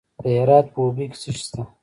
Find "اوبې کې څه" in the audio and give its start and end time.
0.83-1.29